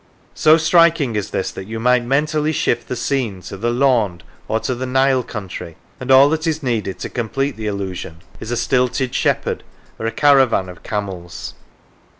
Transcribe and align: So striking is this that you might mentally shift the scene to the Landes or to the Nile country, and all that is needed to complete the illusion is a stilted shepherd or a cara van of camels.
So 0.33 0.57
striking 0.57 1.15
is 1.15 1.29
this 1.29 1.51
that 1.51 1.65
you 1.67 1.79
might 1.79 2.03
mentally 2.03 2.53
shift 2.53 2.87
the 2.87 2.95
scene 2.95 3.43
to 3.43 3.55
the 3.55 3.69
Landes 3.69 4.23
or 4.47 4.59
to 4.61 4.73
the 4.73 4.87
Nile 4.87 5.21
country, 5.21 5.75
and 5.99 6.09
all 6.09 6.27
that 6.29 6.47
is 6.47 6.63
needed 6.63 6.97
to 7.01 7.09
complete 7.09 7.55
the 7.55 7.67
illusion 7.67 8.23
is 8.39 8.49
a 8.49 8.57
stilted 8.57 9.13
shepherd 9.13 9.61
or 9.99 10.07
a 10.07 10.11
cara 10.11 10.47
van 10.47 10.69
of 10.69 10.81
camels. 10.81 11.53